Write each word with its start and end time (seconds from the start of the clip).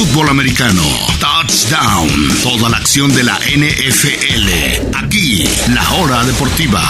fútbol 0.00 0.30
americano. 0.30 0.80
Touchdown. 1.20 2.08
Toda 2.42 2.70
la 2.70 2.78
acción 2.78 3.14
de 3.14 3.22
la 3.22 3.36
NFL. 3.36 4.96
Aquí, 4.96 5.44
la 5.74 5.82
hora 6.00 6.24
deportiva. 6.24 6.80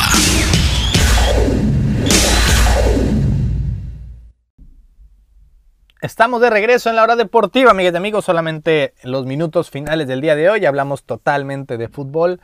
Estamos 6.00 6.40
de 6.40 6.50
regreso 6.50 6.88
en 6.88 6.94
la 6.96 7.02
hora 7.02 7.16
deportiva, 7.16 7.72
amigas 7.72 7.94
y 7.94 7.96
amigos. 7.96 8.24
Solamente 8.24 8.94
los 9.02 9.26
minutos 9.26 9.70
finales 9.70 10.06
del 10.06 10.20
día 10.20 10.36
de 10.36 10.48
hoy. 10.48 10.64
Hablamos 10.64 11.02
totalmente 11.02 11.78
de 11.78 11.88
fútbol. 11.88 12.40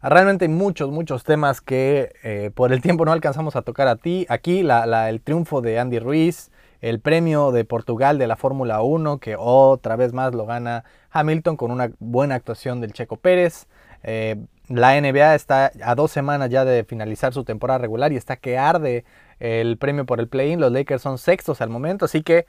Realmente 0.00 0.44
hay 0.44 0.50
muchos, 0.50 0.90
muchos 0.90 1.24
temas 1.24 1.60
que 1.60 2.12
eh, 2.22 2.52
por 2.54 2.72
el 2.72 2.82
tiempo 2.82 3.04
no 3.04 3.10
alcanzamos 3.10 3.56
a 3.56 3.62
tocar 3.62 3.88
a 3.88 3.96
ti. 3.96 4.26
Aquí 4.28 4.60
el 4.60 5.20
triunfo 5.22 5.60
de 5.60 5.80
Andy 5.80 5.98
Ruiz, 5.98 6.52
el 6.80 7.00
premio 7.00 7.52
de 7.52 7.64
Portugal 7.64 8.18
de 8.18 8.26
la 8.26 8.36
Fórmula 8.36 8.82
1, 8.82 9.18
que 9.18 9.36
otra 9.38 9.96
vez 9.96 10.12
más 10.12 10.34
lo 10.34 10.46
gana 10.46 10.84
Hamilton 11.10 11.56
con 11.56 11.70
una 11.70 11.90
buena 11.98 12.34
actuación 12.34 12.80
del 12.80 12.92
Checo 12.92 13.16
Pérez. 13.16 13.66
Eh, 14.02 14.36
la 14.68 15.00
NBA 15.00 15.34
está 15.34 15.72
a 15.82 15.94
dos 15.94 16.10
semanas 16.10 16.50
ya 16.50 16.64
de 16.64 16.84
finalizar 16.84 17.32
su 17.32 17.44
temporada 17.44 17.78
regular 17.78 18.12
y 18.12 18.16
está 18.16 18.36
que 18.36 18.58
arde 18.58 19.04
el 19.38 19.76
premio 19.78 20.06
por 20.06 20.20
el 20.20 20.28
play-in. 20.28 20.60
Los 20.60 20.72
Lakers 20.72 21.02
son 21.02 21.18
sextos 21.18 21.60
al 21.60 21.68
momento, 21.68 22.04
así 22.06 22.22
que 22.22 22.46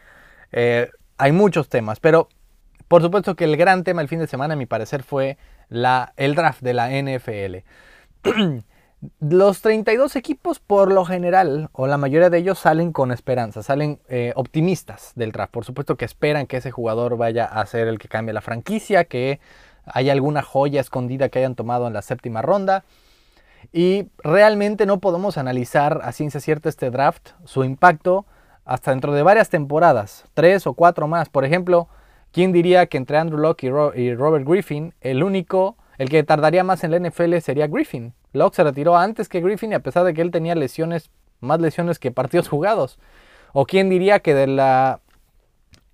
eh, 0.52 0.90
hay 1.18 1.32
muchos 1.32 1.70
temas, 1.70 2.00
pero 2.00 2.30
por 2.88 3.02
supuesto 3.02 3.36
que 3.36 3.46
el 3.46 3.58
gran 3.58 3.84
tema 3.84 4.02
el 4.02 4.08
fin 4.08 4.20
de 4.20 4.28
semana, 4.28 4.54
a 4.54 4.58
mi 4.58 4.66
parecer, 4.66 5.04
fue 5.04 5.38
la, 5.70 6.14
el 6.18 6.36
draft 6.36 6.62
de 6.62 6.74
la 6.74 6.90
NFL. 6.90 7.64
Los 9.20 9.62
32 9.62 10.16
equipos, 10.16 10.60
por 10.60 10.92
lo 10.92 11.06
general, 11.06 11.70
o 11.72 11.88
la 11.88 11.98
mayoría 11.98 12.30
de 12.30 12.38
ellos, 12.38 12.60
salen 12.60 12.92
con 12.92 13.12
esperanza, 13.12 13.64
salen 13.64 14.00
eh, 14.10 14.34
optimistas 14.36 15.12
del 15.16 15.32
draft. 15.32 15.52
Por 15.52 15.66
supuesto 15.66 15.96
que 15.96 16.06
esperan 16.06 16.48
que 16.48 16.58
ese 16.58 16.72
jugador 16.72 17.18
vaya 17.18 17.46
a 17.46 17.66
ser 17.66 17.88
el 17.88 18.00
que 18.00 18.08
cambie 18.08 18.34
la 18.34 18.42
franquicia, 18.42 19.06
que 19.06 19.40
haya 19.86 20.14
alguna 20.14 20.42
joya 20.42 20.82
escondida 20.82 21.30
que 21.30 21.40
hayan 21.40 21.56
tomado 21.56 21.88
en 21.88 21.94
la 21.94 22.02
séptima 22.02 22.42
ronda. 22.42 22.84
Y 23.74 24.08
realmente 24.24 24.86
no 24.86 25.00
podemos 25.00 25.38
analizar 25.38 26.02
a 26.04 26.12
ciencia 26.12 26.40
cierta 26.40 26.70
este 26.70 26.92
draft, 26.92 27.32
su 27.46 27.64
impacto, 27.64 28.26
hasta 28.64 28.92
dentro 28.92 29.14
de 29.14 29.24
varias 29.24 29.50
temporadas, 29.50 30.26
tres 30.34 30.68
o 30.68 30.74
cuatro 30.74 31.08
más. 31.08 31.30
Por 31.30 31.46
ejemplo, 31.46 31.88
¿quién 32.32 32.52
diría 32.52 32.88
que 32.88 32.98
entre 32.98 33.18
Andrew 33.18 33.40
Locke 33.40 33.64
y, 33.96 34.14
Robert 34.16 34.48
Griffin, 34.48 34.94
el 35.02 35.24
único, 35.24 35.78
el 35.98 36.10
que 36.10 36.24
tardaría 36.24 36.64
más 36.64 36.84
en 36.84 36.92
la 36.92 37.00
NFL 37.00 37.38
sería 37.38 37.68
Griffin? 37.68 38.14
Locke 38.36 38.56
se 38.56 38.64
retiró 38.64 38.98
antes 38.98 39.30
que 39.30 39.42
Griffin 39.42 39.72
y 39.72 39.76
a 39.76 39.80
pesar 39.80 40.04
de 40.04 40.14
que 40.14 40.22
él 40.22 40.32
tenía 40.32 40.56
lesiones, 40.56 41.10
más 41.40 41.60
lesiones 41.60 42.00
que 42.00 42.12
partidos 42.12 42.48
jugados. 42.48 43.00
O 43.54 43.66
quién 43.66 43.90
diría 43.90 44.20
que 44.20 44.34
de 44.34 44.48
la... 44.48 45.00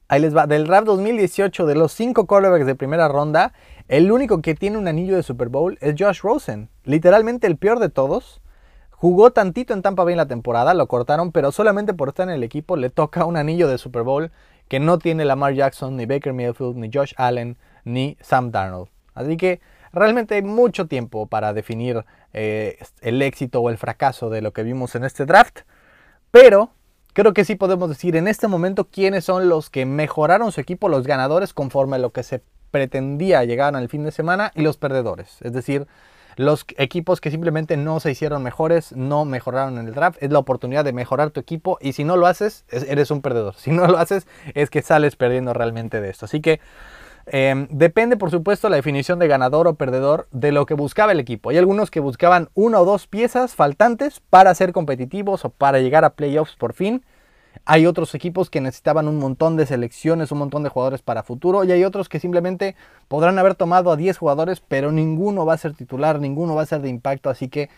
Ahí 0.07 0.19
les 0.19 0.35
va, 0.35 0.45
del 0.45 0.67
draft 0.67 0.87
2018, 0.87 1.65
de 1.65 1.75
los 1.75 1.93
cinco 1.93 2.27
quarterbacks 2.27 2.65
de 2.65 2.75
primera 2.75 3.07
ronda, 3.07 3.53
el 3.87 4.11
único 4.11 4.41
que 4.41 4.55
tiene 4.55 4.77
un 4.77 4.89
anillo 4.89 5.15
de 5.15 5.23
Super 5.23 5.47
Bowl 5.47 5.77
es 5.79 5.95
Josh 5.97 6.19
Rosen. 6.21 6.69
Literalmente 6.83 7.47
el 7.47 7.55
peor 7.55 7.79
de 7.79 7.87
todos 7.87 8.41
Jugó 9.01 9.31
tantito 9.31 9.73
en 9.73 9.81
Tampa 9.81 10.03
Bay 10.03 10.13
en 10.13 10.17
la 10.17 10.27
temporada, 10.27 10.75
lo 10.75 10.85
cortaron, 10.85 11.31
pero 11.31 11.51
solamente 11.51 11.95
por 11.95 12.09
estar 12.09 12.29
en 12.29 12.35
el 12.35 12.43
equipo 12.43 12.77
le 12.77 12.91
toca 12.91 13.25
un 13.25 13.35
anillo 13.35 13.67
de 13.67 13.79
Super 13.79 14.03
Bowl 14.03 14.29
que 14.67 14.79
no 14.79 14.99
tiene 14.99 15.25
Lamar 15.25 15.55
Jackson, 15.55 15.97
ni 15.97 16.05
Baker 16.05 16.33
Mayfield, 16.33 16.75
ni 16.75 16.91
Josh 16.93 17.15
Allen, 17.17 17.57
ni 17.83 18.15
Sam 18.21 18.51
Darnold. 18.51 18.89
Así 19.15 19.37
que 19.37 19.59
realmente 19.93 20.35
hay 20.35 20.41
mucho 20.41 20.87
tiempo 20.87 21.27
para 21.27 21.53
definir 21.53 22.05
eh, 22.33 22.77
el 23.01 23.21
éxito 23.21 23.61
o 23.61 23.69
el 23.69 23.77
fracaso 23.77 24.29
de 24.29 24.41
lo 24.41 24.53
que 24.53 24.63
vimos 24.63 24.95
en 24.95 25.03
este 25.03 25.25
draft. 25.25 25.61
Pero 26.31 26.71
creo 27.13 27.33
que 27.33 27.45
sí 27.45 27.55
podemos 27.55 27.89
decir 27.89 28.15
en 28.15 28.27
este 28.27 28.47
momento 28.47 28.87
quiénes 28.89 29.25
son 29.25 29.49
los 29.49 29.69
que 29.69 29.85
mejoraron 29.85 30.51
su 30.51 30.61
equipo, 30.61 30.89
los 30.89 31.05
ganadores 31.05 31.53
conforme 31.53 31.97
a 31.97 31.99
lo 31.99 32.11
que 32.11 32.23
se 32.23 32.41
pretendía 32.71 33.43
llegar 33.43 33.75
al 33.75 33.89
fin 33.89 34.03
de 34.03 34.11
semana 34.11 34.51
y 34.55 34.61
los 34.61 34.77
perdedores. 34.77 35.37
Es 35.41 35.53
decir, 35.53 35.87
los 36.37 36.65
equipos 36.77 37.19
que 37.19 37.29
simplemente 37.29 37.75
no 37.77 37.99
se 37.99 38.11
hicieron 38.11 38.41
mejores, 38.41 38.93
no 38.93 39.25
mejoraron 39.25 39.77
en 39.77 39.87
el 39.87 39.93
draft, 39.93 40.21
es 40.23 40.31
la 40.31 40.39
oportunidad 40.39 40.85
de 40.85 40.93
mejorar 40.93 41.31
tu 41.31 41.39
equipo 41.39 41.77
y 41.81 41.93
si 41.93 42.03
no 42.03 42.15
lo 42.15 42.27
haces, 42.27 42.65
eres 42.69 43.11
un 43.11 43.21
perdedor. 43.21 43.55
Si 43.55 43.71
no 43.71 43.87
lo 43.87 43.97
haces, 43.97 44.25
es 44.53 44.69
que 44.69 44.81
sales 44.81 45.15
perdiendo 45.15 45.53
realmente 45.53 46.01
de 46.01 46.09
esto. 46.09 46.25
Así 46.25 46.39
que 46.41 46.61
em, 47.25 47.67
depende, 47.69 48.17
por 48.17 48.31
supuesto, 48.31 48.69
la 48.69 48.75
definición 48.75 49.19
de 49.19 49.27
ganador 49.27 49.67
o 49.67 49.75
perdedor 49.75 50.27
de 50.31 50.51
lo 50.51 50.65
que 50.65 50.73
buscaba 50.73 51.11
el 51.11 51.19
equipo. 51.19 51.49
Hay 51.49 51.57
algunos 51.57 51.91
que 51.91 51.99
buscaban 51.99 52.49
una 52.53 52.79
o 52.79 52.85
dos 52.85 53.07
piezas 53.07 53.55
faltantes 53.55 54.19
para 54.29 54.53
ser 54.55 54.73
competitivos 54.73 55.45
o 55.45 55.49
para 55.49 55.79
llegar 55.79 56.05
a 56.05 56.11
playoffs 56.11 56.55
por 56.55 56.73
fin. 56.73 57.03
Hay 57.65 57.85
otros 57.85 58.15
equipos 58.15 58.49
que 58.49 58.61
necesitaban 58.61 59.07
un 59.07 59.19
montón 59.19 59.55
de 59.55 59.65
selecciones, 59.65 60.31
un 60.31 60.39
montón 60.39 60.63
de 60.63 60.69
jugadores 60.69 61.01
para 61.01 61.23
futuro. 61.23 61.63
Y 61.63 61.71
hay 61.71 61.83
otros 61.83 62.09
que 62.09 62.19
simplemente 62.19 62.75
podrán 63.07 63.37
haber 63.37 63.55
tomado 63.55 63.91
a 63.91 63.97
10 63.97 64.17
jugadores, 64.17 64.61
pero 64.61 64.91
ninguno 64.91 65.45
va 65.45 65.53
a 65.53 65.57
ser 65.57 65.73
titular, 65.73 66.19
ninguno 66.19 66.55
va 66.55 66.63
a 66.63 66.65
ser 66.65 66.81
de 66.81 66.89
impacto. 66.89 67.29
Así 67.29 67.49
que 67.49 67.69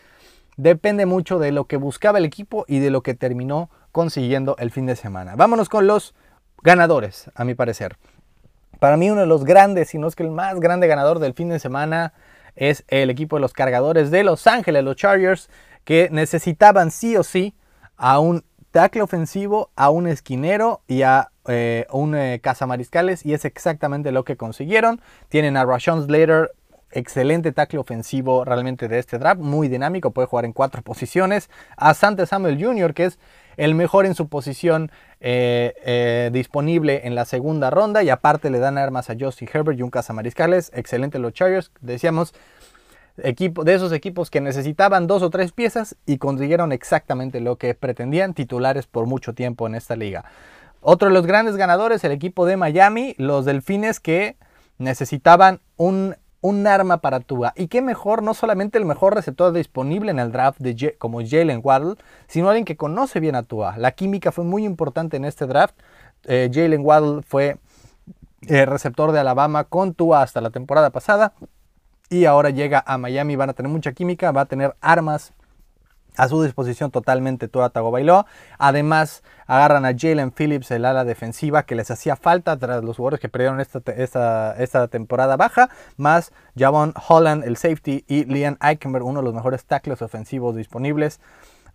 depende 0.58 1.06
mucho 1.06 1.40
de 1.40 1.52
lo 1.52 1.66
que 1.66 1.78
buscaba 1.78 2.18
el 2.18 2.26
equipo 2.26 2.66
y 2.68 2.80
de 2.80 2.92
lo 2.92 3.02
que 3.02 3.14
terminó 3.14 3.70
consiguiendo 3.92 4.56
el 4.60 4.72
fin 4.72 4.86
de 4.86 4.96
semana. 4.96 5.36
Vámonos 5.36 5.70
con 5.70 5.88
los 5.88 6.14
ganadores, 6.62 7.30
a 7.36 7.44
mi 7.44 7.56
parecer. 7.56 7.98
Para 8.84 8.98
mí 8.98 9.10
uno 9.10 9.22
de 9.22 9.28
los 9.28 9.46
grandes, 9.46 9.88
si 9.88 9.98
no 9.98 10.10
es 10.10 10.16
que 10.18 10.24
el 10.24 10.32
más 10.32 10.60
grande 10.60 10.88
ganador 10.88 11.20
del 11.20 11.34
fin 11.34 11.48
de 11.48 11.58
semana, 11.58 12.12
es 12.58 12.84
el 12.90 13.10
equipo 13.10 13.38
de 13.38 13.40
los 13.40 13.54
cargadores 13.54 14.12
de 14.12 14.26
Los 14.26 14.46
Ángeles, 14.46 14.84
los 14.84 14.98
Chargers, 14.98 15.50
que 15.86 16.10
necesitaban 16.12 16.92
sí 16.92 17.16
o 17.16 17.24
sí 17.24 17.56
a 17.96 18.20
un 18.20 18.44
tackle 18.72 19.02
ofensivo 19.02 19.72
a 19.78 19.90
un 19.90 20.06
esquinero 20.06 20.82
y 20.86 21.04
a 21.04 21.30
eh, 21.48 21.88
un 21.94 22.14
eh, 22.14 22.42
cazamariscales 22.44 23.26
y 23.26 23.34
es 23.34 23.46
exactamente 23.46 24.12
lo 24.12 24.26
que 24.26 24.36
consiguieron. 24.36 25.00
Tienen 25.30 25.56
a 25.56 25.64
Rashawn 25.64 26.04
Slater, 26.04 26.52
excelente 26.92 27.54
tackle 27.54 27.80
ofensivo 27.80 28.44
realmente 28.44 28.90
de 28.90 29.00
este 29.00 29.18
draft, 29.18 29.40
muy 29.40 29.70
dinámico, 29.70 30.12
puede 30.12 30.28
jugar 30.28 30.44
en 30.44 30.52
cuatro 30.52 30.82
posiciones. 30.82 31.50
A 31.78 31.94
Sante 31.94 32.26
Samuel 32.26 32.62
Jr., 32.62 32.94
que 32.94 33.06
es 33.06 33.20
el 33.58 33.76
mejor 33.76 34.06
en 34.06 34.16
su 34.16 34.28
posición 34.28 34.92
eh, 35.20 36.30
disponible 36.34 37.02
en 37.06 37.16
la 37.16 37.26
segunda 37.26 37.70
ronda 37.70 38.04
y 38.04 38.10
aparte 38.10 38.50
le 38.50 38.60
dan 38.60 38.78
armas 38.78 39.10
a 39.10 39.16
Justin 39.20 39.50
Herbert 39.54 39.80
y 39.80 39.82
un 39.82 39.90
cazamariscales, 39.90 40.72
excelente 40.74 41.20
los 41.20 41.34
Chargers, 41.34 41.72
decíamos 41.82 42.34
equipo, 43.18 43.64
de 43.64 43.74
esos 43.76 43.92
equipos 43.92 44.30
que 44.30 44.42
necesitaban 44.42 45.08
dos 45.08 45.22
o 45.22 45.30
tres 45.30 45.52
piezas 45.52 45.96
y 46.06 46.18
consiguieron 46.18 46.72
exactamente 46.72 47.40
lo 47.40 47.58
que 47.58 47.74
pretendían, 47.74 48.34
titulares 48.34 48.88
por 48.88 49.06
mucho 49.06 49.34
tiempo 49.34 49.68
en 49.68 49.76
esta 49.76 49.96
liga. 49.96 50.26
Otro 50.82 51.08
de 51.08 51.14
los 51.14 51.26
grandes 51.26 51.56
ganadores, 51.56 52.04
el 52.04 52.12
equipo 52.12 52.46
de 52.46 52.58
Miami, 52.58 53.16
los 53.18 53.46
Delfines 53.46 54.00
que 54.00 54.36
necesitaban 54.78 55.62
un, 55.78 56.16
un 56.44 56.68
arma 56.68 56.98
para 56.98 57.22
Tua. 57.22 57.54
Y 57.56 57.68
qué 57.68 57.82
mejor, 57.82 58.22
no 58.22 58.34
solamente 58.34 58.78
el 58.78 58.86
mejor 58.86 59.16
receptor 59.16 59.54
disponible 59.54 60.12
en 60.12 60.20
el 60.20 60.32
draft 60.32 60.60
de 60.60 60.96
como 61.00 61.22
Jalen 61.26 61.62
Waddle, 61.64 61.96
sino 62.28 62.50
alguien 62.50 62.66
que 62.66 62.76
conoce 62.76 63.22
bien 63.22 63.36
a 63.36 63.44
Tua. 63.44 63.78
La 63.78 63.92
química 63.94 64.34
fue 64.34 64.44
muy 64.44 64.66
importante 64.66 65.16
en 65.16 65.24
este 65.24 65.48
draft. 65.48 65.74
Eh, 66.26 66.52
Jalen 66.54 66.86
Waddle 66.86 67.22
fue 67.24 67.58
eh, 68.42 68.66
receptor 68.66 69.14
de 69.14 69.20
Alabama 69.20 69.64
con 69.64 69.94
Tua 69.94 70.22
hasta 70.22 70.42
la 70.42 70.50
temporada 70.50 70.90
pasada 70.90 71.34
y 72.10 72.26
ahora 72.26 72.50
llega 72.50 72.84
a 72.86 72.98
Miami, 72.98 73.38
van 73.38 73.50
a 73.50 73.54
tener 73.54 73.72
mucha 73.72 73.94
química, 73.94 74.34
va 74.34 74.42
a 74.42 74.46
tener 74.46 74.76
armas 74.82 75.32
a 76.18 76.28
su 76.28 76.42
disposición 76.44 76.92
totalmente 76.92 77.48
Tua 77.48 77.70
Tagovailoa. 77.70 78.26
Además, 78.58 79.24
agarran 79.48 79.86
a 79.86 79.94
Jalen 79.98 80.32
Phillips, 80.32 80.72
el 80.72 80.86
ala 80.86 81.06
defensiva 81.06 81.64
que 81.64 81.76
les 81.76 81.92
hacía 81.92 82.16
falta 82.16 82.58
tras 82.58 82.84
los 82.84 82.98
jugadores 82.98 83.20
que 83.20 83.30
perdieron 83.30 83.60
esta, 83.60 84.54
esta, 84.58 84.88
temporada 84.88 85.38
baja, 85.38 85.70
más 85.98 86.32
Javon 86.58 86.94
Holland, 87.08 87.44
el 87.44 87.58
safety, 87.58 88.04
y 88.08 88.26
Liam 88.26 88.58
Eichenberg, 88.62 89.06
uno 89.06 89.22
de 89.22 89.26
los 89.26 89.34
mejores 89.34 89.66
tackles 89.66 90.02
ofensivos 90.02 90.56
disponibles. 90.56 91.20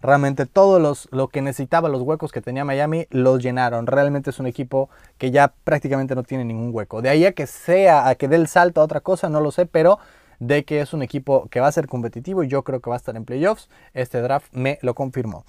Realmente 0.01 0.47
todo 0.47 0.79
los, 0.79 1.09
lo 1.11 1.27
que 1.27 1.43
necesitaba, 1.43 1.89
los 1.89 2.03
huecos 2.03 2.31
que 2.31 2.41
tenía 2.41 2.65
Miami, 2.65 3.09
los 3.11 3.43
llenaron. 3.43 3.89
Realmente 3.89 4.31
es 4.31 4.39
un 4.39 4.47
equipo 4.47 4.89
que 5.19 5.33
ya 5.33 5.53
prácticamente 5.65 6.15
no 6.15 6.23
tiene 6.23 6.45
ningún 6.45 6.71
hueco. 6.73 7.03
De 7.03 7.09
ahí 7.09 7.27
a 7.27 7.33
que 7.33 7.49
sea, 7.49 8.09
a 8.09 8.15
que 8.15 8.29
dé 8.29 8.37
el 8.37 8.47
salto 8.47 8.81
a 8.81 8.85
otra 8.85 9.01
cosa, 9.01 9.29
no 9.29 9.41
lo 9.41 9.51
sé, 9.51 9.67
pero 9.67 9.99
de 10.39 10.65
que 10.65 10.81
es 10.81 10.93
un 10.93 11.03
equipo 11.03 11.49
que 11.51 11.61
va 11.61 11.67
a 11.67 11.73
ser 11.73 11.87
competitivo 11.87 12.43
y 12.43 12.49
yo 12.49 12.63
creo 12.63 12.81
que 12.81 12.91
va 12.91 12.97
a 12.97 12.99
estar 12.99 13.17
en 13.17 13.25
playoffs. 13.25 13.69
Este 13.95 14.21
draft 14.21 14.53
me 14.53 14.79
lo 14.83 14.95
confirmó. 14.95 15.45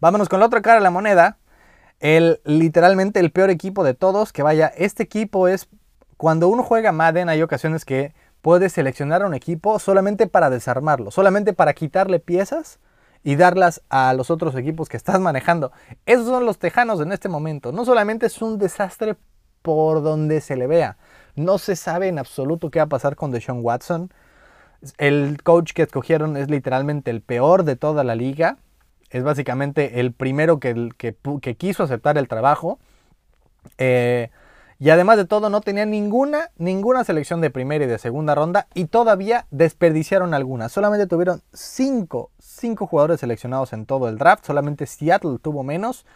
Vámonos 0.00 0.28
con 0.28 0.40
la 0.40 0.46
otra 0.46 0.62
cara 0.62 0.76
de 0.76 0.82
la 0.82 0.90
moneda. 0.90 1.38
El 2.00 2.40
literalmente 2.44 3.18
el 3.20 3.32
peor 3.32 3.50
equipo 3.50 3.82
de 3.82 3.94
todos. 3.94 4.32
Que 4.32 4.42
vaya, 4.42 4.68
este 4.76 5.02
equipo 5.02 5.48
es 5.48 5.68
cuando 6.16 6.48
uno 6.48 6.62
juega 6.62 6.92
Madden 6.92 7.28
hay 7.28 7.42
ocasiones 7.42 7.84
que 7.84 8.14
puede 8.42 8.68
seleccionar 8.68 9.22
a 9.22 9.26
un 9.26 9.34
equipo 9.34 9.78
solamente 9.78 10.26
para 10.26 10.50
desarmarlo, 10.50 11.10
solamente 11.10 11.52
para 11.52 11.74
quitarle 11.74 12.20
piezas 12.20 12.78
y 13.24 13.36
darlas 13.36 13.82
a 13.88 14.14
los 14.14 14.30
otros 14.30 14.54
equipos 14.54 14.88
que 14.88 14.96
estás 14.96 15.20
manejando. 15.20 15.72
Esos 16.06 16.26
son 16.26 16.46
los 16.46 16.58
tejanos 16.58 17.00
en 17.00 17.12
este 17.12 17.28
momento. 17.28 17.72
No 17.72 17.84
solamente 17.84 18.26
es 18.26 18.40
un 18.40 18.58
desastre 18.58 19.16
por 19.62 20.02
donde 20.02 20.40
se 20.40 20.56
le 20.56 20.66
vea. 20.66 20.96
No 21.34 21.58
se 21.58 21.76
sabe 21.76 22.08
en 22.08 22.18
absoluto 22.18 22.70
qué 22.70 22.78
va 22.78 22.84
a 22.84 22.88
pasar 22.88 23.16
con 23.16 23.30
Deshaun 23.30 23.60
Watson. 23.62 24.12
El 24.96 25.42
coach 25.42 25.72
que 25.72 25.82
escogieron 25.82 26.36
es 26.36 26.50
literalmente 26.50 27.10
el 27.10 27.20
peor 27.20 27.64
de 27.64 27.76
toda 27.76 28.04
la 28.04 28.14
liga. 28.14 28.58
Es 29.10 29.24
básicamente 29.24 30.00
el 30.00 30.12
primero 30.12 30.60
que, 30.60 30.90
que, 30.98 31.54
quiso 31.56 31.82
aceptar 31.82 32.18
el 32.18 32.28
trabajo. 32.28 32.78
Eh, 33.78 34.30
Y 34.80 34.90
además 34.90 35.16
de 35.16 35.24
todo, 35.24 35.50
no 35.50 35.60
tenían 35.60 35.90
ninguna, 35.90 36.50
ninguna 36.56 37.02
selección 37.02 37.40
de 37.40 37.50
primera 37.50 37.84
y 37.84 37.88
de 37.88 37.98
segunda 37.98 38.36
ronda 38.36 38.68
y 38.74 38.84
todavía 38.84 39.46
desperdiciaron 39.50 40.34
algunas. 40.34 40.70
Solamente 40.70 41.08
tuvieron 41.08 41.42
cinco, 41.52 42.30
cinco 42.38 42.86
jugadores 42.86 43.18
seleccionados 43.18 43.72
en 43.72 43.86
todo 43.86 44.08
el 44.08 44.18
draft. 44.18 44.44
Solamente 44.46 44.86
Seattle 44.86 45.38
tuvo 45.42 45.64
menos. 45.64 46.06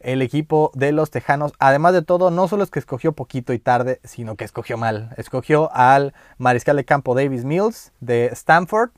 El 0.00 0.22
equipo 0.22 0.70
de 0.74 0.92
los 0.92 1.10
Tejanos, 1.10 1.52
además 1.58 1.92
de 1.92 2.02
todo, 2.02 2.30
no 2.30 2.46
solo 2.46 2.62
es 2.62 2.70
que 2.70 2.78
escogió 2.78 3.12
poquito 3.12 3.52
y 3.52 3.58
tarde, 3.58 4.00
sino 4.04 4.36
que 4.36 4.44
escogió 4.44 4.76
mal. 4.76 5.12
Escogió 5.16 5.70
al 5.74 6.14
mariscal 6.36 6.76
de 6.76 6.84
campo 6.84 7.16
Davis 7.16 7.44
Mills 7.44 7.92
de 8.00 8.26
Stanford. 8.26 8.90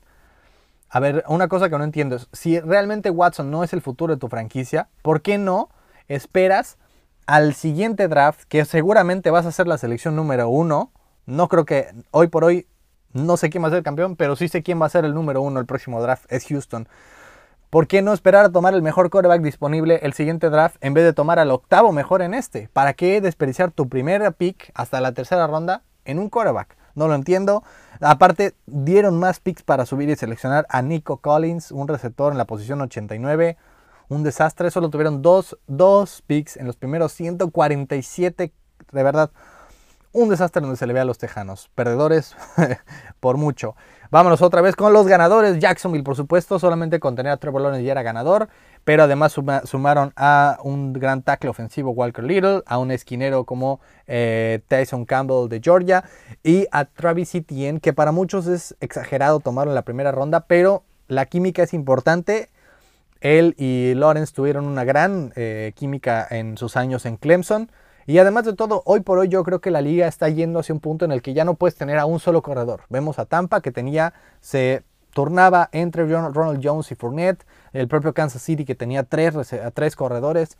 A 0.89 0.99
ver, 0.99 1.23
una 1.27 1.47
cosa 1.47 1.69
que 1.69 1.77
no 1.77 1.83
entiendo 1.83 2.17
es, 2.17 2.27
si 2.33 2.59
realmente 2.59 3.09
Watson 3.09 3.49
no 3.49 3.63
es 3.63 3.73
el 3.73 3.81
futuro 3.81 4.13
de 4.13 4.19
tu 4.19 4.27
franquicia, 4.27 4.89
¿por 5.01 5.21
qué 5.21 5.37
no 5.37 5.69
esperas 6.07 6.77
al 7.25 7.55
siguiente 7.55 8.07
draft, 8.07 8.43
que 8.47 8.65
seguramente 8.65 9.31
vas 9.31 9.45
a 9.45 9.51
ser 9.51 9.67
la 9.67 9.77
selección 9.77 10.15
número 10.15 10.49
uno? 10.49 10.91
No 11.25 11.47
creo 11.47 11.65
que 11.65 11.87
hoy 12.11 12.27
por 12.27 12.43
hoy, 12.43 12.67
no 13.13 13.37
sé 13.37 13.49
quién 13.49 13.63
va 13.63 13.67
a 13.67 13.71
ser 13.71 13.77
el 13.77 13.83
campeón, 13.83 14.17
pero 14.17 14.35
sí 14.35 14.49
sé 14.49 14.63
quién 14.63 14.81
va 14.81 14.85
a 14.85 14.89
ser 14.89 15.05
el 15.05 15.13
número 15.13 15.41
uno 15.41 15.59
el 15.59 15.65
próximo 15.65 16.01
draft, 16.01 16.25
es 16.29 16.45
Houston. 16.47 16.87
¿Por 17.71 17.87
qué 17.87 18.01
no 18.01 18.11
esperar 18.11 18.43
a 18.43 18.51
tomar 18.51 18.73
el 18.73 18.81
mejor 18.81 19.09
quarterback 19.09 19.41
disponible 19.41 20.01
el 20.03 20.11
siguiente 20.11 20.49
draft 20.49 20.75
en 20.81 20.93
vez 20.93 21.05
de 21.05 21.13
tomar 21.13 21.39
al 21.39 21.51
octavo 21.51 21.93
mejor 21.93 22.21
en 22.21 22.33
este? 22.33 22.67
¿Para 22.73 22.91
qué 22.95 23.21
desperdiciar 23.21 23.71
tu 23.71 23.87
primera 23.87 24.31
pick 24.31 24.73
hasta 24.75 24.99
la 24.99 25.13
tercera 25.13 25.47
ronda 25.47 25.81
en 26.03 26.19
un 26.19 26.29
quarterback? 26.29 26.75
No 26.95 27.07
lo 27.07 27.15
entiendo. 27.15 27.63
Aparte, 28.01 28.55
dieron 28.65 29.17
más 29.19 29.39
picks 29.39 29.63
para 29.63 29.85
subir 29.85 30.09
y 30.09 30.17
seleccionar 30.17 30.67
a 30.67 30.81
Nico 30.81 31.21
Collins, 31.21 31.71
un 31.71 31.87
receptor 31.87 32.33
en 32.33 32.37
la 32.37 32.43
posición 32.43 32.81
89. 32.81 33.55
Un 34.09 34.23
desastre. 34.23 34.69
Solo 34.69 34.89
tuvieron 34.89 35.21
dos, 35.21 35.57
dos 35.67 36.23
picks 36.27 36.57
en 36.57 36.67
los 36.67 36.75
primeros 36.75 37.13
147. 37.13 38.51
De 38.91 39.03
verdad, 39.03 39.31
un 40.13 40.29
desastre 40.29 40.61
donde 40.61 40.77
se 40.77 40.87
le 40.87 40.93
ve 40.93 40.99
a 40.99 41.05
los 41.05 41.17
tejanos. 41.17 41.69
Perdedores 41.75 42.35
por 43.19 43.37
mucho. 43.37 43.75
Vámonos 44.11 44.41
otra 44.41 44.61
vez 44.61 44.75
con 44.75 44.91
los 44.91 45.07
ganadores. 45.07 45.59
Jacksonville, 45.59 46.03
por 46.03 46.17
supuesto, 46.17 46.59
solamente 46.59 46.99
con 46.99 47.15
tener 47.15 47.31
a 47.31 47.37
Trevor 47.37 47.61
Lawrence 47.61 47.85
ya 47.85 47.93
era 47.93 48.03
ganador. 48.03 48.49
Pero 48.83 49.03
además 49.03 49.33
sumaron 49.63 50.11
a 50.17 50.57
un 50.63 50.91
gran 50.91 51.21
tackle 51.21 51.49
ofensivo, 51.49 51.91
Walker 51.91 52.23
Little, 52.23 52.61
a 52.65 52.77
un 52.77 52.91
esquinero 52.91 53.45
como 53.45 53.79
eh, 54.07 54.59
Tyson 54.67 55.05
Campbell 55.05 55.47
de 55.47 55.61
Georgia 55.63 56.03
y 56.43 56.67
a 56.71 56.85
Travis 56.85 57.33
Etienne, 57.35 57.79
que 57.79 57.93
para 57.93 58.11
muchos 58.11 58.47
es 58.47 58.75
exagerado 58.81 59.39
tomarlo 59.39 59.71
en 59.71 59.75
la 59.75 59.83
primera 59.83 60.11
ronda, 60.11 60.41
pero 60.41 60.83
la 61.07 61.25
química 61.27 61.63
es 61.63 61.73
importante. 61.73 62.49
Él 63.21 63.55
y 63.57 63.93
Lawrence 63.93 64.33
tuvieron 64.33 64.65
una 64.65 64.83
gran 64.83 65.31
eh, 65.35 65.71
química 65.75 66.27
en 66.29 66.57
sus 66.57 66.75
años 66.75 67.05
en 67.05 67.17
Clemson. 67.17 67.71
Y 68.07 68.17
además 68.17 68.45
de 68.45 68.53
todo, 68.53 68.81
hoy 68.85 69.01
por 69.01 69.19
hoy 69.19 69.27
yo 69.27 69.43
creo 69.43 69.61
que 69.61 69.71
la 69.71 69.81
liga 69.81 70.07
está 70.07 70.29
yendo 70.29 70.59
hacia 70.59 70.73
un 70.73 70.79
punto 70.79 71.05
en 71.05 71.11
el 71.11 71.21
que 71.21 71.33
ya 71.33 71.45
no 71.45 71.55
puedes 71.55 71.75
tener 71.75 71.97
a 71.97 72.05
un 72.05 72.19
solo 72.19 72.41
corredor. 72.41 72.81
Vemos 72.89 73.19
a 73.19 73.25
Tampa 73.25 73.61
que 73.61 73.71
tenía, 73.71 74.13
se 74.39 74.83
turnaba 75.13 75.69
entre 75.71 76.05
Ronald 76.05 76.61
Jones 76.63 76.91
y 76.91 76.95
Fournette, 76.95 77.45
el 77.73 77.87
propio 77.87 78.13
Kansas 78.13 78.41
City 78.41 78.65
que 78.65 78.75
tenía 78.75 79.03
tres, 79.03 79.35
tres 79.73 79.95
corredores. 79.95 80.57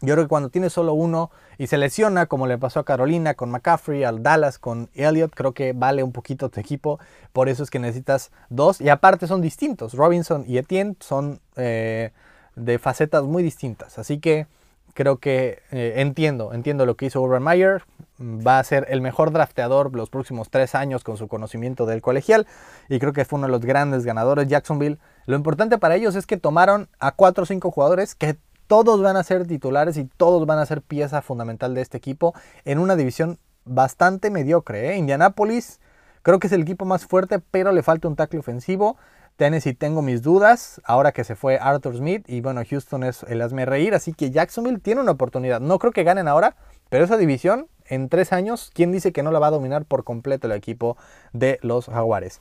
Yo 0.00 0.14
creo 0.14 0.24
que 0.24 0.28
cuando 0.28 0.48
tienes 0.48 0.72
solo 0.72 0.94
uno 0.94 1.30
y 1.58 1.68
se 1.68 1.78
lesiona, 1.78 2.26
como 2.26 2.48
le 2.48 2.58
pasó 2.58 2.80
a 2.80 2.84
Carolina 2.84 3.34
con 3.34 3.50
McCaffrey, 3.50 4.02
al 4.02 4.22
Dallas 4.22 4.58
con 4.58 4.90
Elliott, 4.94 5.32
creo 5.32 5.52
que 5.52 5.74
vale 5.74 6.02
un 6.02 6.10
poquito 6.10 6.48
tu 6.48 6.58
equipo. 6.58 6.98
Por 7.32 7.48
eso 7.48 7.62
es 7.62 7.70
que 7.70 7.78
necesitas 7.78 8.32
dos. 8.50 8.80
Y 8.80 8.88
aparte 8.88 9.28
son 9.28 9.40
distintos. 9.40 9.94
Robinson 9.94 10.44
y 10.48 10.58
Etienne 10.58 10.96
son 10.98 11.40
eh, 11.54 12.10
de 12.56 12.78
facetas 12.80 13.22
muy 13.22 13.44
distintas. 13.44 13.96
Así 13.96 14.18
que 14.18 14.48
creo 14.94 15.18
que 15.18 15.62
eh, 15.70 15.94
entiendo, 15.96 16.52
entiendo 16.52 16.86
lo 16.86 16.96
que 16.96 17.06
hizo 17.06 17.20
Urban 17.20 17.42
Meyer. 17.42 17.82
Va 18.20 18.58
a 18.58 18.64
ser 18.64 18.86
el 18.88 19.00
mejor 19.00 19.32
drafteador 19.32 19.94
los 19.96 20.08
próximos 20.08 20.48
tres 20.48 20.74
años 20.74 21.02
con 21.02 21.16
su 21.16 21.26
conocimiento 21.26 21.86
del 21.86 22.02
colegial. 22.02 22.46
Y 22.88 22.98
creo 22.98 23.12
que 23.12 23.24
fue 23.24 23.38
uno 23.38 23.46
de 23.46 23.52
los 23.52 23.62
grandes 23.62 24.04
ganadores. 24.04 24.46
Jacksonville, 24.46 24.98
lo 25.26 25.36
importante 25.36 25.78
para 25.78 25.96
ellos 25.96 26.14
es 26.14 26.26
que 26.26 26.36
tomaron 26.36 26.88
a 27.00 27.12
cuatro 27.12 27.42
o 27.42 27.46
cinco 27.46 27.70
jugadores 27.70 28.14
que 28.14 28.36
todos 28.66 29.02
van 29.02 29.16
a 29.16 29.22
ser 29.22 29.46
titulares 29.46 29.96
y 29.96 30.04
todos 30.04 30.46
van 30.46 30.58
a 30.58 30.66
ser 30.66 30.82
pieza 30.82 31.20
fundamental 31.20 31.74
de 31.74 31.82
este 31.82 31.98
equipo 31.98 32.34
en 32.64 32.78
una 32.78 32.96
división 32.96 33.38
bastante 33.64 34.30
mediocre. 34.30 34.90
¿eh? 34.90 34.96
Indianapolis 34.96 35.80
creo 36.22 36.38
que 36.38 36.46
es 36.46 36.52
el 36.52 36.62
equipo 36.62 36.84
más 36.84 37.04
fuerte, 37.04 37.38
pero 37.38 37.72
le 37.72 37.82
falta 37.82 38.08
un 38.08 38.16
tackle 38.16 38.38
ofensivo. 38.38 38.96
Tennessee 39.42 39.74
tengo 39.74 40.02
mis 40.02 40.22
dudas, 40.22 40.80
ahora 40.84 41.10
que 41.10 41.24
se 41.24 41.34
fue 41.34 41.58
Arthur 41.60 41.96
Smith 41.96 42.24
y 42.28 42.40
bueno, 42.40 42.62
Houston 42.64 43.02
es 43.02 43.24
el 43.24 43.42
hazme 43.42 43.66
reír, 43.66 43.92
así 43.92 44.12
que 44.12 44.30
Jacksonville 44.30 44.78
tiene 44.78 45.00
una 45.00 45.10
oportunidad. 45.10 45.60
No 45.60 45.80
creo 45.80 45.90
que 45.90 46.04
ganen 46.04 46.28
ahora, 46.28 46.54
pero 46.90 47.04
esa 47.04 47.16
división 47.16 47.66
en 47.86 48.08
tres 48.08 48.32
años, 48.32 48.70
¿quién 48.72 48.92
dice 48.92 49.12
que 49.12 49.24
no 49.24 49.32
la 49.32 49.40
va 49.40 49.48
a 49.48 49.50
dominar 49.50 49.84
por 49.84 50.04
completo 50.04 50.46
el 50.46 50.52
equipo 50.52 50.96
de 51.32 51.58
los 51.62 51.86
Jaguares? 51.86 52.40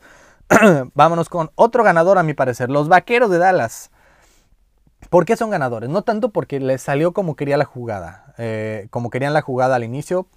Vámonos 0.93 1.27
con 1.27 1.49
otro 1.55 1.83
ganador 1.83 2.19
a 2.19 2.23
mi 2.23 2.35
parecer, 2.35 2.69
los 2.69 2.87
Vaqueros 2.87 3.31
de 3.31 3.39
Dallas. 3.39 3.89
¿Por 5.09 5.25
qué 5.25 5.35
son 5.35 5.49
ganadores? 5.49 5.89
No 5.89 6.03
tanto 6.03 6.29
porque 6.29 6.59
les 6.59 6.83
salió 6.83 7.13
como 7.13 7.35
quería 7.35 7.57
la 7.57 7.65
jugada, 7.65 8.35
eh, 8.37 8.89
como 8.91 9.09
querían 9.09 9.33
la 9.33 9.41
jugada 9.41 9.75
al 9.75 9.83
inicio, 9.83 10.27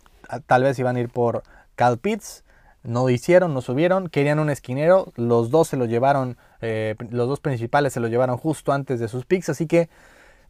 tal 0.46 0.62
vez 0.62 0.78
iban 0.78 0.96
a 0.96 1.00
ir 1.00 1.10
por 1.10 1.43
Cal 1.75 1.99
Pitts, 1.99 2.43
no 2.84 3.08
hicieron, 3.08 3.54
no 3.54 3.60
subieron, 3.60 4.08
querían 4.08 4.38
un 4.38 4.50
esquinero, 4.50 5.12
los 5.16 5.50
dos 5.50 5.69
se 5.69 5.76
lo 5.76 5.86
llevaron, 5.86 6.36
eh, 6.60 6.94
los 7.10 7.28
dos 7.28 7.40
principales 7.40 7.92
se 7.94 8.00
lo 8.00 8.08
llevaron 8.08 8.36
justo 8.36 8.72
antes 8.72 9.00
de 9.00 9.08
sus 9.08 9.25
picks, 9.25 9.48
así 9.48 9.66
que 9.66 9.88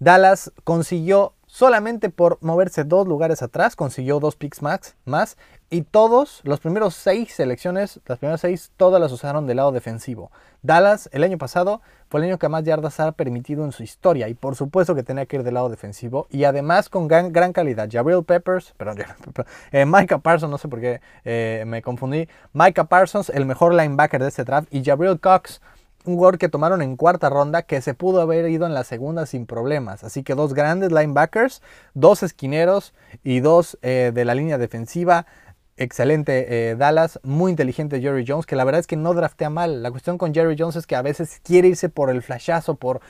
Dallas 0.00 0.52
consiguió 0.64 1.33
solamente 1.54 2.10
por 2.10 2.38
moverse 2.40 2.82
dos 2.82 3.06
lugares 3.06 3.40
atrás, 3.40 3.76
consiguió 3.76 4.18
dos 4.18 4.34
picks 4.34 4.60
max 4.60 4.96
más 5.04 5.36
y 5.70 5.82
todos, 5.82 6.40
los 6.42 6.58
primeros 6.58 6.96
seis 6.96 7.32
selecciones, 7.32 8.00
las 8.06 8.18
primeras 8.18 8.40
seis, 8.40 8.72
todas 8.76 9.00
las 9.00 9.12
usaron 9.12 9.46
del 9.46 9.58
lado 9.58 9.70
defensivo. 9.70 10.32
Dallas 10.62 11.08
el 11.12 11.22
año 11.22 11.38
pasado 11.38 11.80
fue 12.08 12.18
el 12.18 12.26
año 12.26 12.38
que 12.40 12.48
más 12.48 12.64
yardas 12.64 12.98
ha 12.98 13.12
permitido 13.12 13.64
en 13.64 13.70
su 13.70 13.84
historia 13.84 14.26
y 14.28 14.34
por 14.34 14.56
supuesto 14.56 14.96
que 14.96 15.04
tenía 15.04 15.26
que 15.26 15.36
ir 15.36 15.42
del 15.44 15.54
lado 15.54 15.68
defensivo 15.68 16.26
y 16.28 16.42
además 16.42 16.88
con 16.88 17.06
gran, 17.06 17.30
calidad. 17.52 17.88
Jabril 17.88 18.24
Peppers, 18.24 18.74
perdón, 18.76 18.98
eh, 19.70 19.86
Micah 19.86 20.18
Parsons, 20.18 20.50
no 20.50 20.58
sé 20.58 20.66
por 20.66 20.80
qué 20.80 21.00
eh, 21.24 21.62
me 21.68 21.82
confundí. 21.82 22.28
Micah 22.52 22.84
Parsons, 22.84 23.30
el 23.30 23.46
mejor 23.46 23.74
linebacker 23.74 24.20
de 24.20 24.28
este 24.28 24.42
draft 24.42 24.66
y 24.74 24.82
Jabril 24.82 25.20
Cox, 25.20 25.60
un 26.04 26.16
jugador 26.16 26.38
que 26.38 26.48
tomaron 26.48 26.82
en 26.82 26.96
cuarta 26.96 27.30
ronda 27.30 27.62
que 27.62 27.80
se 27.80 27.94
pudo 27.94 28.20
haber 28.20 28.48
ido 28.50 28.66
en 28.66 28.74
la 28.74 28.84
segunda 28.84 29.26
sin 29.26 29.46
problemas. 29.46 30.04
Así 30.04 30.22
que 30.22 30.34
dos 30.34 30.54
grandes 30.54 30.92
linebackers, 30.92 31.62
dos 31.94 32.22
esquineros 32.22 32.92
y 33.22 33.40
dos 33.40 33.78
eh, 33.82 34.12
de 34.14 34.24
la 34.24 34.34
línea 34.34 34.58
defensiva. 34.58 35.26
Excelente 35.76 36.70
eh, 36.70 36.76
Dallas, 36.76 37.19
muy 37.24 37.50
inteligente 37.50 38.00
Jerry 38.00 38.24
Jones, 38.26 38.46
que 38.46 38.55
la 38.55 38.64
verdad 38.64 38.81
es 38.81 38.86
que 38.86 38.96
no 38.96 39.14
draftea 39.14 39.50
mal. 39.50 39.82
La 39.82 39.90
cuestión 39.90 40.19
con 40.19 40.32
Jerry 40.32 40.56
Jones 40.58 40.76
es 40.76 40.86
que 40.86 40.94
a 40.94 41.02
veces 41.02 41.40
quiere 41.43 41.69
irse 41.69 41.88
por 41.88 42.10
el 42.10 42.22
flashazo, 42.22 42.76
por 42.76 43.00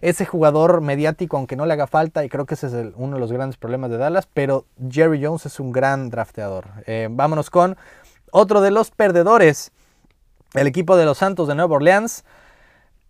ese 0.00 0.26
jugador 0.26 0.80
mediático, 0.80 1.36
aunque 1.36 1.56
no 1.56 1.66
le 1.66 1.74
haga 1.74 1.86
falta, 1.86 2.24
y 2.24 2.28
creo 2.28 2.46
que 2.46 2.54
ese 2.54 2.66
es 2.66 2.72
uno 2.96 3.16
de 3.16 3.20
los 3.20 3.32
grandes 3.32 3.56
problemas 3.58 3.90
de 3.90 3.98
Dallas, 3.98 4.28
pero 4.32 4.64
Jerry 4.90 5.22
Jones 5.24 5.46
es 5.46 5.60
un 5.60 5.72
gran 5.72 6.10
drafteador. 6.10 6.66
Eh, 6.86 7.08
vámonos 7.10 7.50
con 7.50 7.76
otro 8.32 8.60
de 8.60 8.70
los 8.70 8.90
perdedores, 8.90 9.72
el 10.54 10.66
equipo 10.66 10.96
de 10.96 11.04
los 11.04 11.18
Santos 11.18 11.48
de 11.48 11.54
Nueva 11.54 11.76
Orleans. 11.76 12.24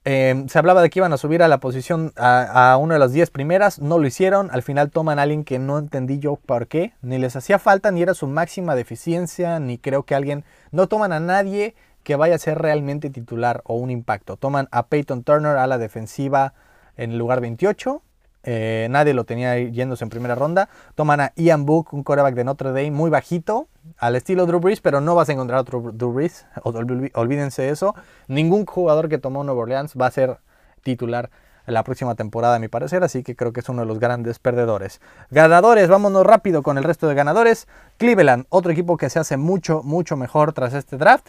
Em, 0.05 0.49
se 0.49 0.59
hablaba 0.59 0.81
de 0.81 0.89
que 0.89 0.99
iban 0.99 1.13
a 1.13 1.19
subir 1.19 1.43
a 1.43 1.49
la 1.49 1.59
posición 1.59 2.13
a, 2.17 2.79
una 2.81 2.95
de 2.95 3.01
las 3.01 3.13
10 3.13 3.31
primeras, 3.31 3.81
no 3.81 3.99
lo 3.99 4.07
hicieron, 4.07 4.51
al 4.51 4.63
final 4.63 4.91
toman 4.91 5.19
a 5.19 5.23
alguien 5.23 5.45
que 5.45 5.59
no 5.59 5.79
entendí 5.79 6.19
yo 6.19 6.37
por 6.37 6.69
qué, 6.69 6.95
ni 7.03 7.19
les 7.19 7.37
hacía 7.37 7.59
falta, 7.59 7.91
ni 7.91 8.01
era 8.01 8.15
su 8.15 8.27
máxima 8.27 8.75
deficiencia, 8.75 9.61
ni 9.61 9.77
creo 9.77 10.05
que 10.05 10.15
alguien, 10.15 10.45
no 10.71 10.87
toman 10.87 11.13
a 11.13 11.21
nadie 11.21 11.75
que 12.03 12.17
vaya 12.17 12.37
a 12.37 12.39
ser 12.39 12.57
realmente 12.57 13.11
titular 13.11 13.61
o 13.65 13.75
un 13.75 13.91
impacto, 13.91 14.39
toman 14.39 14.69
a 14.71 14.87
Peyton 14.87 15.23
Turner 15.23 15.59
a 15.59 15.67
la 15.67 15.77
defensiva 15.77 16.55
en 16.97 17.13
el 17.13 17.19
lugar 17.19 17.43
28, 17.43 18.03
eh, 18.43 18.89
nadie 18.91 19.15
lo 19.15 19.25
tenía 19.25 19.59
yéndose 19.59 20.05
en 20.05 20.11
primera 20.11 20.35
ronda. 20.35 20.69
Toman 20.95 21.21
a 21.21 21.33
Ian 21.37 21.67
Book, 21.67 21.89
un 21.93 22.03
quarterback 22.03 22.35
de 22.35 22.45
Notre 22.45 22.71
Dame 22.71 22.91
muy 22.91 23.11
bajito, 23.11 23.69
al 23.99 24.17
estilo 24.17 24.47
Drew 24.47 24.61
Brees, 24.61 24.81
pero 24.81 25.01
no 25.01 25.15
vas 25.15 25.29
a 25.29 25.33
encontrar 25.33 25.61
otro 25.61 25.93
Drew 25.93 26.13
Brees. 26.13 26.47
Olvídense 27.15 27.69
eso. 27.69 27.95
Ningún 28.29 28.67
jugador 28.67 29.09
que 29.09 29.19
tomó 29.19 29.45
Nuevo 29.45 29.61
Orleans 29.61 29.95
va 30.01 30.07
a 30.07 30.11
ser 30.11 30.39
titular 30.83 31.31
la 31.67 31.85
próxima 31.85 32.15
temporada, 32.15 32.57
a 32.57 32.59
mi 32.59 32.69
parecer. 32.69 33.03
Así 33.05 33.23
que 33.23 33.37
creo 33.37 33.53
que 33.53 33.61
es 33.61 33.69
uno 33.69 33.83
de 33.83 33.87
los 33.87 33.99
grandes 33.99 34.39
perdedores. 34.39 35.01
Ganadores, 35.31 35.89
vámonos 35.89 36.25
rápido 36.25 36.63
con 36.63 36.79
el 36.79 36.85
resto 36.85 37.09
de 37.09 37.15
ganadores. 37.15 37.69
Cleveland, 37.99 38.47
otro 38.49 38.73
equipo 38.73 38.97
que 38.97 39.11
se 39.11 39.19
hace 39.19 39.37
mucho, 39.37 39.83
mucho 39.83 40.17
mejor 40.17 40.53
tras 40.53 40.75
este 40.75 40.97
draft. 40.97 41.29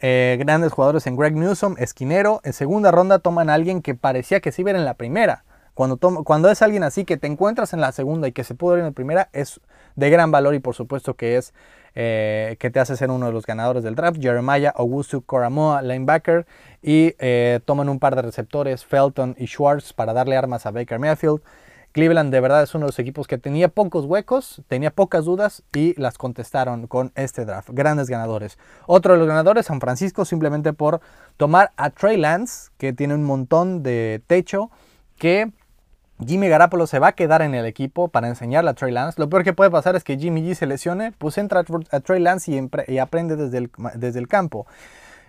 Eh, 0.00 0.36
grandes 0.38 0.72
jugadores 0.72 1.06
en 1.06 1.16
Greg 1.16 1.34
Newsom, 1.34 1.74
esquinero. 1.78 2.40
En 2.44 2.52
segunda 2.52 2.90
ronda 2.90 3.18
toman 3.18 3.50
a 3.50 3.54
alguien 3.54 3.82
que 3.82 3.94
parecía 3.94 4.40
que 4.40 4.52
sí 4.52 4.62
iba 4.62 4.70
en 4.70 4.84
la 4.84 4.94
primera. 4.94 5.44
Cuando, 5.78 5.96
cuando 6.24 6.50
es 6.50 6.60
alguien 6.60 6.82
así 6.82 7.04
que 7.04 7.16
te 7.18 7.28
encuentras 7.28 7.72
en 7.72 7.80
la 7.80 7.92
segunda 7.92 8.26
y 8.26 8.32
que 8.32 8.42
se 8.42 8.56
pudo 8.56 8.72
ver 8.72 8.80
en 8.80 8.86
la 8.86 8.90
primera, 8.90 9.28
es 9.32 9.60
de 9.94 10.10
gran 10.10 10.32
valor 10.32 10.56
y 10.56 10.58
por 10.58 10.74
supuesto 10.74 11.14
que 11.14 11.36
es 11.36 11.54
eh, 11.94 12.56
que 12.58 12.68
te 12.70 12.80
hace 12.80 12.96
ser 12.96 13.12
uno 13.12 13.26
de 13.26 13.32
los 13.32 13.46
ganadores 13.46 13.84
del 13.84 13.94
draft. 13.94 14.20
Jeremiah 14.20 14.70
Augusto 14.74 15.20
Coramoa, 15.20 15.80
linebacker, 15.82 16.48
y 16.82 17.14
eh, 17.20 17.60
toman 17.64 17.88
un 17.88 18.00
par 18.00 18.16
de 18.16 18.22
receptores, 18.22 18.84
Felton 18.84 19.36
y 19.38 19.46
Schwartz, 19.46 19.92
para 19.92 20.12
darle 20.12 20.36
armas 20.36 20.66
a 20.66 20.72
Baker 20.72 20.98
Mayfield. 20.98 21.42
Cleveland 21.92 22.32
de 22.32 22.40
verdad 22.40 22.64
es 22.64 22.74
uno 22.74 22.86
de 22.86 22.88
los 22.88 22.98
equipos 22.98 23.28
que 23.28 23.38
tenía 23.38 23.68
pocos 23.68 24.04
huecos, 24.04 24.62
tenía 24.66 24.90
pocas 24.90 25.26
dudas 25.26 25.62
y 25.72 25.94
las 25.96 26.18
contestaron 26.18 26.88
con 26.88 27.12
este 27.14 27.44
draft. 27.44 27.70
Grandes 27.72 28.10
ganadores. 28.10 28.58
Otro 28.88 29.12
de 29.12 29.20
los 29.20 29.28
ganadores, 29.28 29.66
San 29.66 29.80
Francisco, 29.80 30.24
simplemente 30.24 30.72
por 30.72 31.00
tomar 31.36 31.70
a 31.76 31.90
Trey 31.90 32.16
Lance, 32.16 32.72
que 32.78 32.92
tiene 32.92 33.14
un 33.14 33.22
montón 33.22 33.84
de 33.84 34.20
techo, 34.26 34.72
que 35.16 35.52
Jimmy 36.26 36.48
Garapolo 36.48 36.86
se 36.86 36.98
va 36.98 37.08
a 37.08 37.12
quedar 37.12 37.42
en 37.42 37.54
el 37.54 37.64
equipo 37.64 38.08
para 38.08 38.28
enseñarle 38.28 38.70
a 38.70 38.74
Trey 38.74 38.92
Lance. 38.92 39.20
Lo 39.20 39.28
peor 39.28 39.44
que 39.44 39.52
puede 39.52 39.70
pasar 39.70 39.94
es 39.94 40.02
que 40.02 40.18
Jimmy 40.18 40.42
G 40.42 40.54
se 40.54 40.66
lesione, 40.66 41.12
pues 41.12 41.38
entra 41.38 41.64
a 41.90 42.00
Trey 42.00 42.20
Lance 42.20 42.50
y, 42.88 42.98
aprende 42.98 43.36
desde 43.36 44.18
el, 44.18 44.28
campo. 44.28 44.66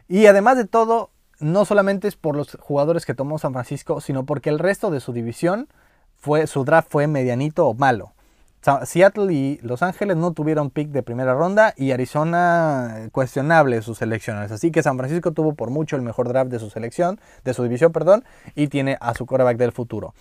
Y 0.08 0.26
además 0.26 0.58
de 0.58 0.66
todo, 0.66 1.12
no 1.40 1.66
solamente 1.66 2.08
es 2.08 2.16
por 2.16 2.36
los 2.36 2.58
jugadores 2.60 3.06
que 3.06 3.14
tomó 3.14 3.38
San 3.38 3.54
Francisco, 3.54 4.02
sino 4.02 4.26
porque 4.26 4.50
el 4.50 4.58
resto 4.58 4.90
de 4.90 5.00
su 5.00 5.14
división 5.14 5.68
fue, 6.18 6.48
su 6.48 6.66
draft 6.66 6.90
fue 6.92 7.06
medianito 7.08 7.68
o 7.68 7.76
malo. 7.76 8.14
Seattle 8.84 9.34
y 9.34 9.58
Los 9.62 9.84
Ángeles 9.84 10.18
no 10.18 10.34
tuvieron 10.34 10.70
pick 10.70 10.90
de 10.90 11.02
primera 11.02 11.34
ronda 11.34 11.74
y 11.78 11.92
Arizona 11.92 13.08
cuestionable 13.14 13.82
sus 13.82 14.00
selecciones. 14.00 14.52
Así 14.52 14.70
que 14.72 14.84
San 14.84 14.98
Francisco 14.98 15.32
tuvo 15.32 15.54
por 15.54 15.70
mucho 15.70 15.96
el 15.96 16.02
mejor 16.02 16.28
draft 16.28 16.52
de 16.52 16.60
su 16.60 16.70
selección, 16.70 17.22
de 17.46 17.54
su 17.54 17.64
división, 17.64 17.94
perdón, 17.94 18.26
y 18.56 18.68
tiene 18.68 18.98
a 19.00 19.14
su 19.14 19.26
quarterback 19.26 19.58
del 19.58 19.72
futuro. 19.72 20.14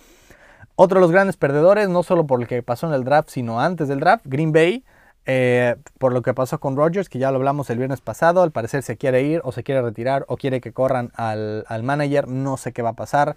Otro 0.81 0.99
de 0.99 1.01
los 1.01 1.11
grandes 1.11 1.35
perdedores, 1.35 1.89
no 1.89 2.03
solo 2.03 2.25
por 2.25 2.39
lo 2.39 2.47
que 2.47 2.63
pasó 2.63 2.87
en 2.87 2.93
el 2.93 3.03
draft, 3.03 3.27
sino 3.31 3.59
antes 3.59 3.89
del 3.89 3.99
draft, 3.99 4.23
Green 4.25 4.53
Bay, 4.53 4.85
eh, 5.25 5.75
por 5.97 6.13
lo 6.13 6.21
que 6.21 6.33
pasó 6.33 6.61
con 6.61 6.77
Rodgers, 6.77 7.09
que 7.09 7.19
ya 7.19 7.31
lo 7.31 7.35
hablamos 7.35 7.69
el 7.69 7.77
viernes 7.77 7.99
pasado, 7.99 8.43
al 8.43 8.51
parecer 8.51 8.81
se 8.81 8.95
quiere 8.95 9.23
ir 9.23 9.41
o 9.43 9.51
se 9.51 9.63
quiere 9.63 9.81
retirar 9.81 10.23
o 10.29 10.37
quiere 10.37 10.61
que 10.61 10.71
corran 10.71 11.11
al, 11.15 11.65
al 11.67 11.83
manager, 11.83 12.29
no 12.29 12.55
sé 12.55 12.71
qué 12.71 12.81
va 12.81 12.91
a 12.91 12.93
pasar. 12.93 13.35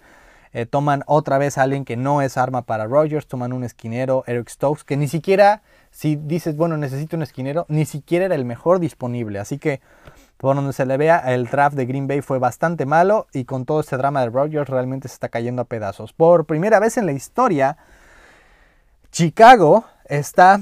Eh, 0.53 0.65
toman 0.65 1.03
otra 1.05 1.37
vez 1.37 1.57
a 1.57 1.63
alguien 1.63 1.83
que 1.83 1.97
no 1.97 2.21
es 2.21 2.37
arma 2.37 2.61
para 2.61 2.85
Rodgers, 2.85 3.27
toman 3.27 3.51
un 3.51 3.65
esquinero, 3.65 4.23
Eric 4.25 4.47
Stokes, 4.47 4.85
que 4.85 4.95
ni 4.95 5.09
siquiera, 5.09 5.63
si 5.91 6.15
dices, 6.15 6.55
bueno, 6.55 6.77
necesito 6.77 7.17
un 7.17 7.23
esquinero, 7.23 7.65
ni 7.67 7.83
siquiera 7.83 8.23
era 8.23 8.35
el 8.35 8.45
mejor 8.45 8.79
disponible. 8.79 9.39
Así 9.39 9.57
que, 9.57 9.81
por 10.43 10.57
donde 10.57 10.73
se 10.73 10.85
le 10.85 10.97
vea, 10.97 11.19
el 11.19 11.45
draft 11.45 11.73
de 11.73 11.85
Green 11.85 12.05
Bay 12.05 12.19
fue 12.19 12.37
bastante 12.37 12.85
malo 12.85 13.27
y 13.31 13.45
con 13.45 13.63
todo 13.63 13.79
este 13.79 13.95
drama 13.95 14.19
de 14.19 14.29
Rodgers 14.29 14.69
realmente 14.69 15.07
se 15.07 15.13
está 15.13 15.29
cayendo 15.29 15.61
a 15.61 15.65
pedazos. 15.65 16.11
Por 16.11 16.45
primera 16.45 16.81
vez 16.81 16.97
en 16.97 17.05
la 17.05 17.13
historia, 17.13 17.77
Chicago 19.09 19.85
está 20.03 20.59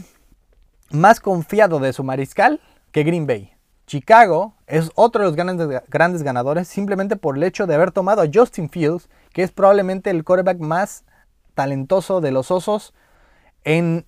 más 0.91 1.19
confiado 1.19 1.79
de 1.79 1.93
su 1.93 2.03
mariscal 2.03 2.61
que 2.91 3.01
Green 3.03 3.25
Bay. 3.25 3.55
Chicago 3.88 4.53
es 4.67 4.91
otro 4.93 5.23
de 5.23 5.29
los 5.29 5.35
grandes, 5.35 5.81
grandes 5.88 6.21
ganadores 6.21 6.67
simplemente 6.67 7.15
por 7.15 7.35
el 7.35 7.41
hecho 7.41 7.65
de 7.65 7.73
haber 7.73 7.91
tomado 7.91 8.21
a 8.21 8.29
Justin 8.31 8.69
Fields 8.69 9.09
que 9.33 9.41
es 9.41 9.51
probablemente 9.51 10.11
el 10.11 10.23
quarterback 10.23 10.59
más 10.59 11.05
talentoso 11.55 12.21
de 12.21 12.29
los 12.29 12.51
Osos 12.51 12.93
en... 13.63 14.05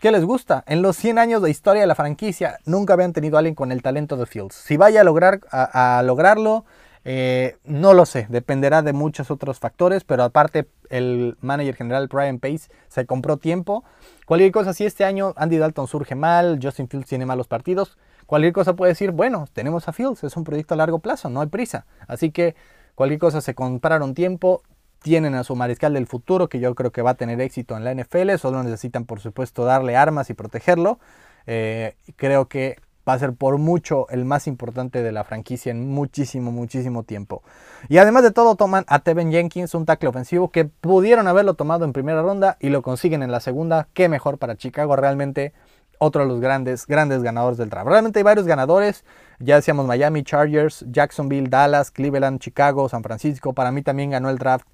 ¿Qué 0.00 0.10
les 0.10 0.24
gusta? 0.24 0.64
En 0.66 0.80
los 0.80 0.96
100 0.96 1.18
años 1.18 1.42
de 1.42 1.50
historia 1.50 1.82
de 1.82 1.86
la 1.86 1.94
franquicia 1.94 2.58
nunca 2.64 2.94
habían 2.94 3.12
tenido 3.12 3.36
a 3.36 3.40
alguien 3.40 3.54
con 3.54 3.70
el 3.70 3.82
talento 3.82 4.16
de 4.16 4.24
Fields. 4.24 4.54
Si 4.54 4.78
vaya 4.78 5.02
a, 5.02 5.04
lograr, 5.04 5.40
a, 5.50 6.02
lograrlo, 6.02 6.64
eh, 7.04 7.58
no 7.64 7.92
lo 7.92 8.06
sé, 8.06 8.26
dependerá 8.30 8.80
de 8.80 8.94
muchos 8.94 9.30
otros 9.30 9.58
factores, 9.58 10.04
pero 10.04 10.22
aparte 10.22 10.68
el 10.88 11.36
manager 11.42 11.76
general 11.76 12.08
Brian 12.08 12.38
Pace 12.38 12.70
se 12.88 13.04
compró 13.04 13.36
tiempo. 13.36 13.84
Cualquier 14.24 14.52
cosa, 14.52 14.72
si 14.72 14.86
este 14.86 15.04
año 15.04 15.34
Andy 15.36 15.58
Dalton 15.58 15.86
surge 15.86 16.14
mal, 16.14 16.58
Justin 16.62 16.88
Fields 16.88 17.06
tiene 17.06 17.26
malos 17.26 17.46
partidos, 17.46 17.98
cualquier 18.24 18.54
cosa 18.54 18.74
puede 18.74 18.92
decir, 18.92 19.10
bueno, 19.10 19.48
tenemos 19.52 19.86
a 19.86 19.92
Fields, 19.92 20.24
es 20.24 20.34
un 20.34 20.44
proyecto 20.44 20.72
a 20.72 20.78
largo 20.78 21.00
plazo, 21.00 21.28
no 21.28 21.42
hay 21.42 21.48
prisa. 21.48 21.84
Así 22.08 22.30
que 22.30 22.54
Cualquier 23.00 23.18
cosa 23.18 23.40
se 23.40 23.54
compraron 23.54 24.12
tiempo, 24.12 24.62
tienen 25.02 25.34
a 25.34 25.44
su 25.44 25.56
mariscal 25.56 25.94
del 25.94 26.06
futuro 26.06 26.48
que 26.48 26.60
yo 26.60 26.74
creo 26.74 26.92
que 26.92 27.02
va 27.02 27.10
a 27.10 27.14
tener 27.14 27.40
éxito 27.40 27.76
en 27.76 27.84
la 27.84 27.94
NFL, 27.94 28.34
solo 28.36 28.62
necesitan 28.62 29.04
por 29.04 29.20
supuesto 29.20 29.64
darle 29.64 29.96
armas 29.96 30.30
y 30.30 30.34
protegerlo. 30.34 30.98
Eh, 31.46 31.96
creo 32.16 32.48
que 32.48 32.76
va 33.08 33.14
a 33.14 33.18
ser 33.18 33.32
por 33.32 33.58
mucho 33.58 34.06
el 34.10 34.24
más 34.24 34.46
importante 34.46 35.02
de 35.02 35.12
la 35.12 35.24
franquicia 35.24 35.70
en 35.70 35.88
muchísimo, 35.88 36.52
muchísimo 36.52 37.02
tiempo. 37.02 37.42
Y 37.88 37.98
además 37.98 38.22
de 38.22 38.30
todo 38.30 38.54
toman 38.56 38.84
a 38.88 39.00
Tevin 39.00 39.32
Jenkins, 39.32 39.74
un 39.74 39.86
tackle 39.86 40.10
ofensivo 40.10 40.50
que 40.50 40.64
pudieron 40.66 41.26
haberlo 41.26 41.54
tomado 41.54 41.84
en 41.84 41.92
primera 41.92 42.22
ronda 42.22 42.56
y 42.60 42.68
lo 42.68 42.82
consiguen 42.82 43.22
en 43.22 43.32
la 43.32 43.40
segunda. 43.40 43.88
Qué 43.94 44.08
mejor 44.08 44.38
para 44.38 44.56
Chicago, 44.56 44.96
realmente 44.96 45.52
otro 45.98 46.22
de 46.22 46.28
los 46.28 46.40
grandes, 46.40 46.86
grandes 46.86 47.22
ganadores 47.22 47.58
del 47.58 47.68
draft. 47.68 47.88
Realmente 47.88 48.18
hay 48.18 48.22
varios 48.22 48.46
ganadores. 48.46 49.04
Ya 49.38 49.56
decíamos 49.56 49.86
Miami, 49.86 50.22
Chargers, 50.22 50.84
Jacksonville, 50.88 51.48
Dallas, 51.48 51.90
Cleveland, 51.90 52.40
Chicago, 52.40 52.88
San 52.88 53.02
Francisco. 53.02 53.52
Para 53.52 53.70
mí 53.70 53.82
también 53.82 54.10
ganó 54.10 54.30
el 54.30 54.38
draft 54.38 54.66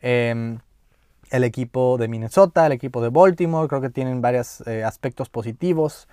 em, 0.00 0.58
el 1.30 1.44
equipo 1.44 1.96
de 1.98 2.08
Minnesota, 2.08 2.66
el 2.66 2.72
equipo 2.72 3.00
de 3.02 3.08
Baltimore. 3.08 3.68
Creo 3.68 3.80
que 3.80 3.90
tienen 3.90 4.20
varios 4.20 4.66
eh, 4.66 4.84
aspectos 4.84 5.28
positivos. 5.28 6.08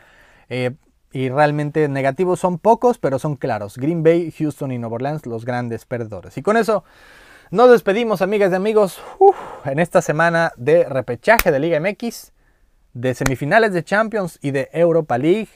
Eh, 0.50 0.72
y 1.12 1.30
realmente 1.30 1.88
negativos 1.88 2.40
son 2.40 2.60
pocos, 2.60 2.98
pero 2.98 3.18
son 3.18 3.36
claros. 3.36 3.78
Green 3.78 4.04
Bay, 4.04 4.32
Houston 4.32 4.72
y 4.72 4.78
Nueva 4.78 4.96
Orleans, 4.96 5.26
los 5.26 5.46
grandes 5.46 5.86
perdedores. 5.86 6.38
Y 6.38 6.42
con 6.42 6.58
eso 6.58 6.84
nos 7.50 7.72
despedimos, 7.72 8.22
amigas 8.22 8.52
y 8.52 8.56
amigos, 8.56 9.02
en 9.66 9.80
esta 9.80 10.02
semana 10.02 10.52
de 10.58 10.84
repechaje 10.84 11.52
de 11.52 11.60
Liga 11.60 11.80
MX 11.80 12.34
de 12.94 13.14
semifinales 13.14 13.74
de 13.74 13.84
Champions 13.84 14.40
y 14.42 14.52
de 14.52 14.70
Europa 14.74 15.20
League, 15.20 15.50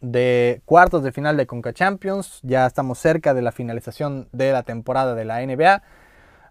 de 0.00 0.62
cuartos 0.64 1.02
de 1.02 1.12
final 1.12 1.36
de 1.36 1.46
Conca 1.46 1.74
Champions. 1.74 2.40
Ya 2.42 2.66
estamos 2.66 2.98
cerca 2.98 3.34
de 3.34 3.42
la 3.42 3.52
finalización 3.52 4.28
de 4.32 4.52
la 4.52 4.62
temporada 4.62 5.14
de 5.14 5.26
la 5.26 5.44
NBA. 5.44 5.82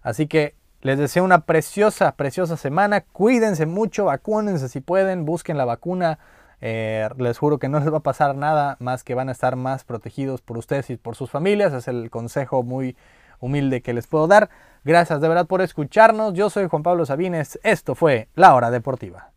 Así 0.02 0.28
que 0.28 0.54
les 0.86 0.98
deseo 0.98 1.24
una 1.24 1.40
preciosa, 1.40 2.12
preciosa 2.12 2.56
semana. 2.56 3.00
Cuídense 3.00 3.66
mucho, 3.66 4.04
vacúnense 4.04 4.68
si 4.68 4.80
pueden, 4.80 5.24
busquen 5.24 5.58
la 5.58 5.64
vacuna. 5.64 6.20
Eh, 6.60 7.08
les 7.18 7.38
juro 7.38 7.58
que 7.58 7.68
no 7.68 7.80
les 7.80 7.92
va 7.92 7.98
a 7.98 8.02
pasar 8.04 8.36
nada 8.36 8.76
más 8.78 9.02
que 9.02 9.16
van 9.16 9.28
a 9.28 9.32
estar 9.32 9.56
más 9.56 9.82
protegidos 9.82 10.42
por 10.42 10.56
ustedes 10.56 10.88
y 10.90 10.96
por 10.96 11.16
sus 11.16 11.28
familias. 11.28 11.72
Es 11.72 11.88
el 11.88 12.08
consejo 12.08 12.62
muy 12.62 12.96
humilde 13.40 13.82
que 13.82 13.94
les 13.94 14.06
puedo 14.06 14.28
dar. 14.28 14.48
Gracias 14.84 15.20
de 15.20 15.26
verdad 15.26 15.48
por 15.48 15.60
escucharnos. 15.60 16.34
Yo 16.34 16.50
soy 16.50 16.68
Juan 16.68 16.84
Pablo 16.84 17.04
Sabines. 17.04 17.58
Esto 17.64 17.96
fue 17.96 18.28
La 18.36 18.54
Hora 18.54 18.70
Deportiva. 18.70 19.35